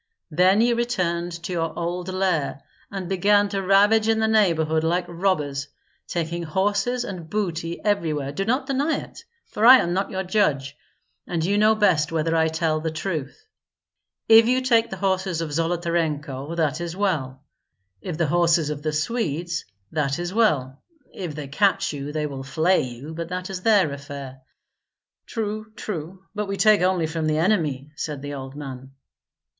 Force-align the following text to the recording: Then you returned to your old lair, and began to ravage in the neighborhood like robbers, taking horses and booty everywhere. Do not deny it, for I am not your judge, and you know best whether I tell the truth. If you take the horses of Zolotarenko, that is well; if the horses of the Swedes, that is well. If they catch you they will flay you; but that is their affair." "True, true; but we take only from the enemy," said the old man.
Then 0.31 0.61
you 0.61 0.73
returned 0.73 1.31
to 1.43 1.53
your 1.53 1.77
old 1.77 2.07
lair, 2.07 2.61
and 2.89 3.07
began 3.07 3.49
to 3.49 3.61
ravage 3.61 4.07
in 4.07 4.17
the 4.17 4.27
neighborhood 4.27 4.83
like 4.83 5.05
robbers, 5.07 5.67
taking 6.07 6.41
horses 6.41 7.03
and 7.03 7.29
booty 7.29 7.79
everywhere. 7.85 8.31
Do 8.31 8.43
not 8.43 8.65
deny 8.65 8.97
it, 8.97 9.23
for 9.45 9.63
I 9.63 9.77
am 9.77 9.93
not 9.93 10.09
your 10.09 10.23
judge, 10.23 10.75
and 11.27 11.45
you 11.45 11.55
know 11.59 11.75
best 11.75 12.11
whether 12.11 12.35
I 12.35 12.47
tell 12.47 12.79
the 12.79 12.89
truth. 12.89 13.45
If 14.27 14.47
you 14.47 14.61
take 14.61 14.89
the 14.89 14.97
horses 14.97 15.39
of 15.39 15.53
Zolotarenko, 15.53 16.55
that 16.55 16.81
is 16.81 16.97
well; 16.97 17.43
if 18.01 18.17
the 18.17 18.25
horses 18.25 18.71
of 18.71 18.81
the 18.81 18.93
Swedes, 18.93 19.65
that 19.91 20.17
is 20.17 20.33
well. 20.33 20.81
If 21.13 21.35
they 21.35 21.47
catch 21.47 21.93
you 21.93 22.11
they 22.11 22.25
will 22.25 22.41
flay 22.41 22.81
you; 22.81 23.13
but 23.13 23.29
that 23.29 23.51
is 23.51 23.61
their 23.61 23.91
affair." 23.93 24.41
"True, 25.27 25.71
true; 25.75 26.23
but 26.33 26.47
we 26.47 26.57
take 26.57 26.81
only 26.81 27.05
from 27.05 27.27
the 27.27 27.37
enemy," 27.37 27.91
said 27.95 28.23
the 28.23 28.33
old 28.33 28.55
man. 28.55 28.93